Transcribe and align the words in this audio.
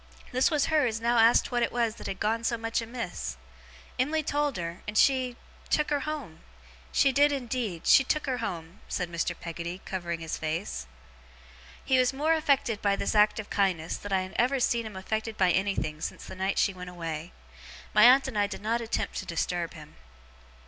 This 0.31 0.49
was 0.49 0.65
her 0.65 0.87
as 0.87 0.99
now 0.99 1.19
asked 1.19 1.51
what 1.51 1.61
it 1.61 1.71
was 1.71 1.97
that 1.97 2.07
had 2.07 2.19
gone 2.19 2.43
so 2.43 2.57
much 2.57 2.81
amiss. 2.81 3.37
Em'ly 3.99 4.23
told 4.23 4.57
her, 4.57 4.81
and 4.87 4.97
she 4.97 5.35
took 5.69 5.91
her 5.91 5.99
home. 5.99 6.39
She 6.91 7.11
did 7.11 7.31
indeed. 7.31 7.85
She 7.85 8.03
took 8.03 8.25
her 8.25 8.39
home,' 8.39 8.79
said 8.87 9.11
Mr. 9.11 9.39
Peggotty, 9.39 9.79
covering 9.85 10.19
his 10.19 10.39
face. 10.39 10.87
He 11.85 11.99
was 11.99 12.13
more 12.13 12.33
affected 12.33 12.81
by 12.81 12.95
this 12.95 13.13
act 13.13 13.37
of 13.39 13.51
kindness, 13.51 13.95
than 13.95 14.11
I 14.11 14.23
had 14.23 14.33
ever 14.37 14.59
seen 14.59 14.87
him 14.87 14.95
affected 14.95 15.37
by 15.37 15.51
anything 15.51 16.01
since 16.01 16.25
the 16.25 16.35
night 16.35 16.57
she 16.57 16.73
went 16.73 16.89
away. 16.89 17.31
My 17.93 18.05
aunt 18.05 18.27
and 18.27 18.39
I 18.39 18.47
did 18.47 18.63
not 18.63 18.81
attempt 18.81 19.17
to 19.17 19.25
disturb 19.27 19.75
him. 19.75 19.97